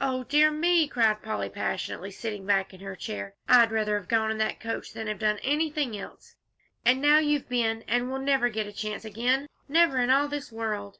"O 0.00 0.24
dear 0.24 0.50
me!" 0.50 0.88
cried 0.88 1.22
Polly, 1.22 1.48
passionately, 1.48 2.10
sitting 2.10 2.44
back 2.44 2.74
in 2.74 2.80
her 2.80 2.96
chair, 2.96 3.36
"I'd 3.48 3.70
rather 3.70 3.96
have 3.96 4.08
gone 4.08 4.32
in 4.32 4.38
that 4.38 4.58
coach 4.58 4.92
than 4.92 5.06
have 5.06 5.20
done 5.20 5.38
anything 5.44 5.96
else, 5.96 6.34
and 6.84 7.00
now 7.00 7.18
you've 7.18 7.48
been, 7.48 7.82
and 7.86 8.10
we 8.12 8.18
never'll 8.18 8.50
get 8.50 8.66
a 8.66 8.72
chance 8.72 9.04
again. 9.04 9.46
Never 9.68 10.00
in 10.00 10.10
all 10.10 10.26
this 10.26 10.50
world!" 10.50 10.98